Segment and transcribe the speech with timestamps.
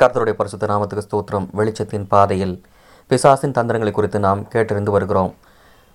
[0.00, 1.46] கர்த்தருடைய பரிசுத்த நாமத்துக்கு ஸ்தோத்திரம்.
[1.56, 2.54] வெளிச்சத்தின் பாதையில்
[3.10, 5.34] பிசாசின் தந்திரங்களை குறித்து நாம் கேட்டறிந்து வருகிறோம்.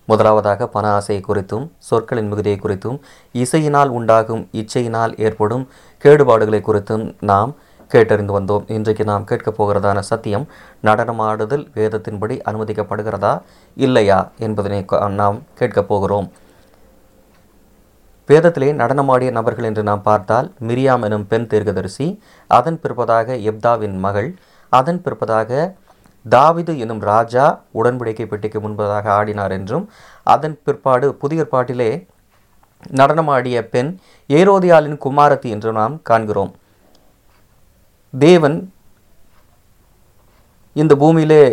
[0.06, 3.00] முதலாவதாக பண ஆசையை குறித்தும் சொற்களின் மிகுதியை குறித்தும்
[3.34, 5.68] இசையினால் உண்டாகும் இச்சையினால் ஏற்படும்
[6.04, 7.56] கேடுபாடுகளை குறித்தும் நாம்
[7.94, 8.72] கேட்டறிந்து வந்தோம்.
[8.72, 10.48] இன்றைக்கு நாம் கேட்கப் போகிறதான சத்தியம்
[10.84, 13.42] நடனமாடுதல் வேதத்தின்படி அனுமதிக்கப்படுகிறதா
[13.76, 14.86] இல்லையா என்பதனை
[15.22, 16.32] நாம் கேட்கப் போகிறோம்.
[18.28, 22.08] வேதத்திலே நடனமாடிய நபர்கள் என்று நாம் பார்த்தால் மிரியாம் எனும் பெண் தீர்க்கதரிசி
[22.48, 24.30] அதன் பிற்பதாக எப்தாவின் மகள்
[24.70, 25.52] அதன் பிற்பதாக
[26.26, 29.86] தாவிது எனும் ராஜா உடன்படிக்கை பெட்டிக்கு முன்பதாக ஆடினார் என்றும்
[30.24, 31.90] அதன் பிற்பாடு புதிய பாட்டிலே
[32.92, 33.92] நடனமாடிய பெண்
[34.30, 36.52] ஏரோதியாலின் குமாரத்தி என்று நாம் காண்கிறோம்.
[38.14, 38.58] தேவன்
[40.74, 41.44] இந்த பூமியிலே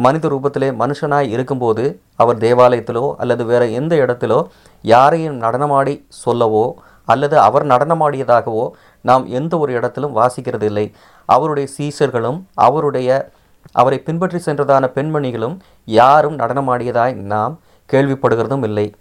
[0.00, 4.44] மனித ரூபத்திலே மனுஷனாய் இருக்கும்போது அவர் தேவாலயத்திலோ அல்லது வேறு எந்த இடத்திலோ
[4.82, 8.70] யாரையும் நடனமாடி சொல்லவோ அல்லது அவர் நடனமாடியதாகவோ
[9.02, 13.30] நாம் எந்த ஒரு இடத்திலும் வாசிக்கிறது இல்லை அவருடைய சீசர்களும் அவருடைய
[13.72, 18.94] அவரை பின்பற்றி சென்றதான பெண்மணிகளும் யாரும் நடனமாடியதாய் நாம் கேள்விப்படுகிறதும் இல்லை.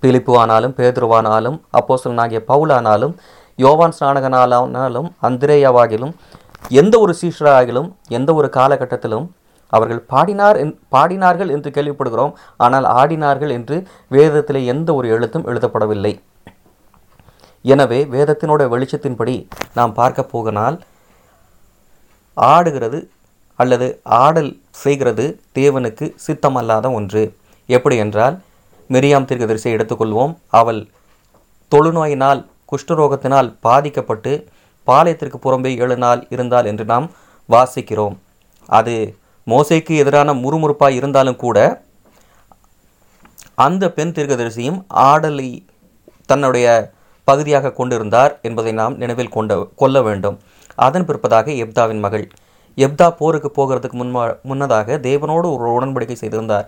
[0.00, 3.14] பிலிப்பு ஆனாலும் பேதுருவானாலும் அப்போஸ்தலனாகிய பவுலானாலும்
[3.58, 6.12] யோவான் ஸ்நானகனாலும் அந்திரேயாவாகிலும்
[6.68, 9.26] எந்த ஒரு சீஷராகிலும் எந்த ஒரு காலகட்டத்திலும்
[9.72, 12.32] அவர்கள் பாடினார் என்- பாடினார்கள் என்று கேள்விப்படுகிறோம்.
[12.56, 13.76] ஆனால் ஆடினார்கள் என்று
[14.10, 16.20] வேதத்திலே எந்த ஒரு எழுத்தும் எழுதப்படவில்லை.
[17.62, 19.34] எனவே வேதத்தினோட வெளிச்சத்தின்படி
[19.74, 20.80] நாம் பார்க்க போகனால்
[22.34, 23.10] ஆடுகிறது
[23.56, 27.36] அல்லது ஆடல் செய்கிறது தேவனுக்கு சித்தமல்லாத ஒன்று.
[27.66, 28.40] எப்படி என்றால்
[28.90, 30.36] மிரியாம் தீர்க்கதரிசியை எடுத்துக்கொள்வோம்.
[30.48, 30.86] அவள்
[31.70, 34.32] தொழுநோயினால் குஷ்டரோகத்தினால் பாதிக்கப்பட்டு
[34.86, 37.10] பாளையத்திற்கு புறம்பே ஏழு நாள் இருந்தால் என்று நாம்
[37.48, 38.16] வாசிக்கிறோம்.
[38.66, 41.58] அது மோசைக்கு எதிரான முறுமுறுப்பாக இருந்தாலும் கூட
[43.66, 45.48] அந்த பெண் தீர்க்கதரிசியும் ஆடலை
[46.30, 46.66] தன்னுடைய
[47.28, 50.36] பகுதியாக கொண்டிருந்தார் என்பதை நாம் நினைவில் கொண்ட கொள்ள வேண்டும்.
[50.78, 52.24] அதன் பிற்பதாக எப்தாவின் மகள்
[52.78, 56.66] எப்தா போருக்கு போகிறதுக்கு முன்மா முன்னதாக தேவனோடு ஒரு உடன்படிக்கை செய்திருந்தார்.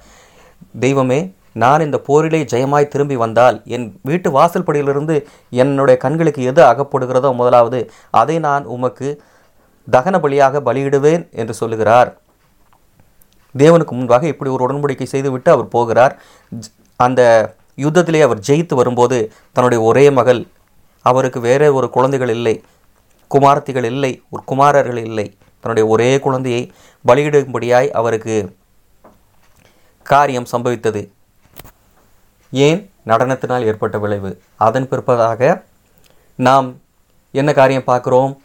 [0.85, 1.21] தெய்வமே
[1.63, 5.17] நான் இந்த போரிலே ஜெயமாய் திரும்பி வந்தால் என் வீட்டு வாசல்படியிலிருந்து
[5.63, 7.81] என்னுடைய கண்களுக்கு எது அகப்படுகிறதோ முதலாவது
[8.21, 9.09] அதை நான் உமக்கு
[9.89, 12.11] தகன பலியாக பலியிடுவேன் என்று சொல்லுகிறார்.
[13.59, 16.23] தேவனுக்கு முன்பாக இப்படி ஒரு உடன்படிக்கை செய்துவிட்டு அவர் போகிறார்.
[16.97, 20.47] அந்த யுத்தத்திலே அவர் ஜெயித்து வரும்போது தன்னுடைய ஒரே மகள்
[21.03, 22.63] அவருக்கு வேற ஒரு குழந்தைகள் இல்லை
[23.35, 25.37] குமாரத்திகள் இல்லை ஒரு குமாரர்கள் இல்லை.
[25.61, 26.73] தன்னுடைய ஒரே குழந்தையை
[27.09, 28.57] பலியிடும்படியாய் அவருக்கு
[30.03, 31.09] காரியம் சம்பவித்தது.
[32.51, 32.91] ஏன்?
[33.07, 34.41] நடனத்தினால் ஏற்பட்ட விளைவு.
[34.57, 35.63] அதன் பிற்பதாக
[36.35, 36.81] நாம்
[37.31, 38.37] என்ன காரியம் பார்க்குறோம்?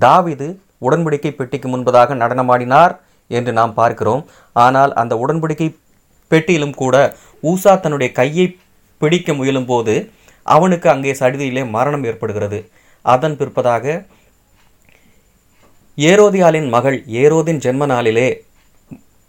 [0.00, 2.98] தாவிது உடன்படிக்கை பெட்டிக்கு முன்பதாக நடனமாடினார்.
[3.36, 4.22] என்று நாம் பார்க்கிறோம்.
[4.56, 5.68] ஆனால் அந்த உடன்படிக்கை
[6.30, 6.96] பெட்டியிலும் கூட
[7.42, 8.46] ஊசா தன்னுடைய கையை
[9.00, 9.94] பிடிக்க முயலும்போது
[10.46, 12.58] அவனுக்கு அங்கே சடுதியிலே மரணம் ஏற்படுகிறது.
[13.04, 13.84] அதன் பிற்பதாக
[15.98, 18.28] ஏரோதியாலின் மகள் ஏரோதின் ஜென்ம நாளிலே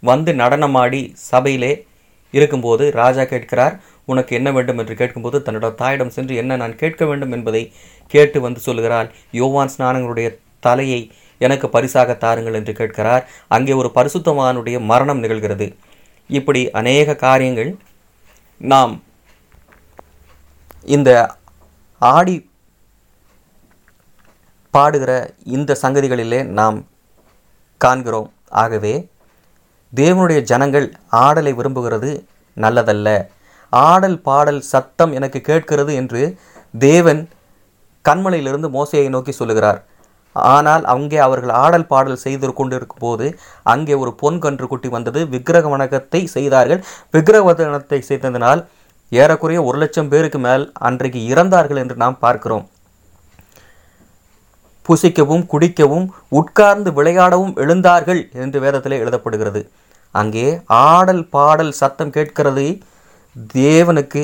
[0.02, 1.00] வந்து நடனமாடி
[1.30, 1.72] சபையிலே
[2.34, 3.74] இருக்கும்போது ராஜா கேட்கிறார்
[4.10, 4.78] உனக்கு என்ன வேண்டும்?
[4.82, 7.32] என்று கேட்கும்போது தன்னோட தாயிடம் சென்று என்ன நான் கேட்க வேண்டும்?
[7.36, 7.62] என்பதை
[8.14, 9.08] கேட்டு வந்து சொல்லுகிறாள்.
[9.40, 10.28] யோவான் ஸ்நானங்களுடைய
[10.66, 11.00] தலையை
[11.46, 13.24] எனக்கு பரிசாக தாருங்கள் என்று கேட்கிறார்.
[13.56, 15.68] அங்கே ஒரு பரிசுத்தமானுடைய மரணம் நிகழ்கிறது.
[16.38, 17.70] இப்படி அநேக காரியங்கள்
[18.72, 18.92] நாம்
[20.96, 21.10] இந்த
[21.98, 22.36] ஆடி
[24.74, 25.12] பாடுகிற
[25.56, 26.78] இந்த சங்கதிகளிலே நாம்
[27.80, 28.28] காண்கிறோம்.
[28.62, 28.94] ஆகவே
[30.00, 30.86] தேவனுடைய ஜனங்கள்
[31.24, 32.10] ஆடலை விரும்புகிறது
[32.64, 33.08] நல்லதல்ல.
[33.72, 36.22] ஆடல் பாடல் சத்தம் எனக்கு கேட்கிறது என்று
[36.86, 37.22] தேவன்
[38.08, 39.80] கண்மலையிலிருந்து மோசையை நோக்கி சொல்லுகிறார்.
[40.34, 43.26] ஆனால் அங்கே அவர்கள் ஆடல் பாடல் செய்து கொண்டிருக்கும் போது
[43.72, 45.20] அங்கே ஒரு பொன் கன்று குட்டி வந்தது.
[45.28, 46.82] விக்கிரக வணக்கத்தை செய்தார்கள்.
[47.14, 48.62] விக்கிரக வணக்கத்தை செய்ததனால்
[49.12, 52.66] ஏறக்குறைய ஒரு லட்சம் பேருக்கு மேல் அன்றைக்கு இறந்தார்கள் என்று நாம் பார்க்கிறோம்.
[54.86, 56.06] புசிக்கவும் குடிக்கவும்
[56.40, 59.60] உட்கார்ந்து விளையாடவும் எழுந்தார்கள் என்று வேதத்திலே எழுதப்படுகிறது.
[60.14, 62.66] அங்கே ஆடல் பாடல் சத்தம் கேட்கிறது.
[63.54, 64.22] தேவனுக்கு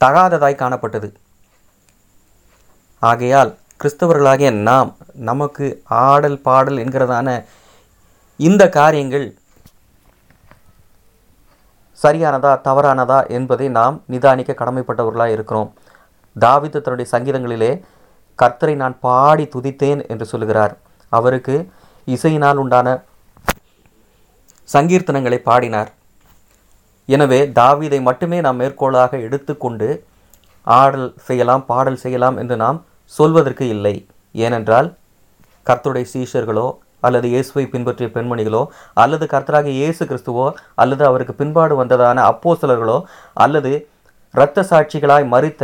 [0.00, 1.08] தகாததாய் காணப்பட்டது.
[3.02, 3.52] ஆகையால்
[3.82, 4.90] கிறிஸ்தவர்களாகிய நாம்
[5.28, 5.66] நமக்கு
[6.08, 7.28] ஆடல் பாடல் என்கிறதான
[8.36, 9.24] இந்த காரியங்கள்
[12.02, 15.70] சரியானதா தவறானதா என்பதை நாம் நிதானிக்க கடமைப்பட்டவர்களாக இருக்கிறோம்.
[16.36, 17.72] தாவித தன்னுடைய சங்கீதங்களிலே
[18.42, 20.76] கர்த்தரை நான் பாடி துதித்தேன் என்று சொல்லுகிறார்.
[21.12, 21.56] அவருக்கு
[22.08, 22.94] இசையினால் உண்டான
[24.68, 25.92] சங்கீர்த்தனங்களை பாடினார்.
[27.08, 29.90] எனவே தாவிதை மட்டுமே நாம் மேற்கோளாக எடுத்துக்கொண்டு
[30.66, 32.80] ஆடல் செய்யலாம் பாடல் செய்யலாம் என்று நாம்
[33.18, 33.94] சொல்வதற்கு இல்லை.
[34.34, 34.88] ஏனென்றால்
[35.66, 36.66] கர்த்தருடைய சீஷர்களோ
[37.06, 38.62] அல்லது இயேசுவை பின்பற்றிய பெண்மணிகளோ
[39.02, 40.46] அல்லது கர்த்தராக இயேசு கிறிஸ்துவோ
[40.82, 42.98] அல்லது அவருக்கு பின்பாடு வந்ததான அப்போசலர்களோ
[43.44, 43.72] அல்லது
[44.34, 45.62] இரத்த சாட்சிகளாய் மறித்த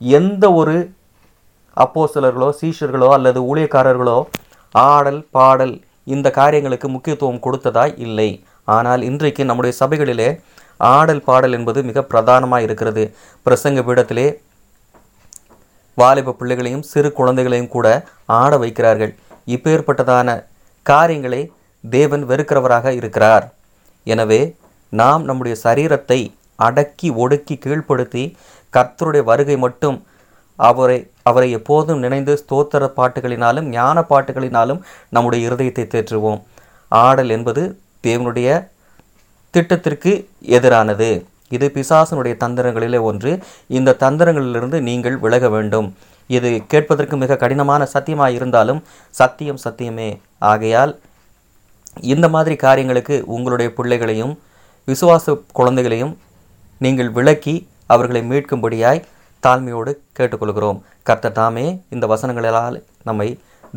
[0.00, 0.76] எந்த ஒரு
[1.76, 4.18] அப்போசலர்களோ சீஷர்களோ அல்லது ஊழியக்காரர்களோ
[4.74, 5.74] ஆடல் பாடல்
[6.14, 8.30] இந்த காரியங்களுக்கு முக்கியத்துவம் கொடுத்ததாய் இல்லை.
[8.76, 10.28] ஆனால் இன்றைக்கு நம்முடைய சபைகளிலே
[10.94, 13.04] ஆடல் பாடல் என்பது மிக பிரதானமாக இருக்கிறது.
[13.46, 14.26] பிரசங்க பீடத்திலே
[15.94, 17.86] வாலிப பிள்ளைகளையும் சிறு குழந்தைகளையும் கூட
[18.40, 19.12] ஆட வைக்கிறார்கள்.
[19.46, 20.28] இப்பேற்பட்டதான
[20.82, 21.52] காரியங்களை
[21.84, 23.52] தேவன் வெறுக்கிறவராக இருக்கிறார்.
[24.04, 24.40] எனவே
[24.88, 26.20] நாம் நம்முடைய சரீரத்தை
[26.56, 28.24] அடக்கி ஒடுக்கி கீழ்ப்படுத்தி
[28.72, 29.98] கர்த்தருடைய வருகை மட்டும்
[30.56, 36.40] அவரை அவரை எப்போதும் நினைந்து ஸ்தோத்திர பாட்டுகளினாலும் ஞான பாட்டுகளினாலும் நம்முடைய இருதயத்தை தேற்றுவோம்.
[36.88, 37.62] ஆடல் என்பது
[38.06, 38.48] தேவனுடைய
[39.50, 40.12] திட்டத்திற்கு
[40.56, 41.10] எதிரானது.
[41.56, 43.32] இது பிசாசனுடைய தந்திரங்களிலே ஒன்று.
[43.78, 45.88] இந்த தந்திரங்களிலிருந்து நீங்கள் விலக வேண்டும்.
[46.36, 48.80] இது கேட்பதற்கு மிக கடினமான சத்தியமாக இருந்தாலும்
[49.20, 50.10] சத்தியம் சத்தியமே.
[50.52, 50.92] ஆகையால்
[52.14, 54.34] இந்த மாதிரி காரியங்களுக்கு உங்களுடைய பிள்ளைகளையும்
[54.90, 56.12] விசுவாச குழந்தைகளையும்
[56.84, 57.54] நீங்கள் விளக்கி
[57.94, 59.04] அவர்களை மீட்கும்படியாய்
[59.46, 60.78] தாழ்மையோடு கேட்டுக்கொள்கிறோம்.
[61.08, 63.28] கர்த்த தாமே இந்த வசனங்களால் நம்மை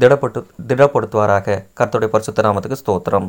[0.01, 1.57] திடப்பட்டு திடப்படுத்துவாராக.
[1.79, 3.27] கர்த்தருடைய பரிசுத்த நாமத்துக்கு ஸ்தோத்திரம்.